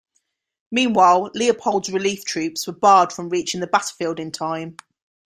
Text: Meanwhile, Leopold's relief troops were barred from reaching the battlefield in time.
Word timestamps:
Meanwhile, 0.71 1.29
Leopold's 1.35 1.91
relief 1.91 2.25
troops 2.25 2.65
were 2.65 2.73
barred 2.73 3.13
from 3.13 3.29
reaching 3.29 3.59
the 3.59 3.67
battlefield 3.67 4.19
in 4.19 4.31
time. 4.31 4.77